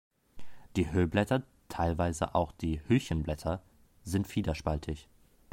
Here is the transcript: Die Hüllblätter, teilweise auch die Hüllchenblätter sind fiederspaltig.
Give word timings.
Die 0.77 0.91
Hüllblätter, 0.91 1.43
teilweise 1.69 2.33
auch 2.33 2.53
die 2.53 2.81
Hüllchenblätter 2.89 3.61
sind 4.03 4.25
fiederspaltig. 4.25 5.07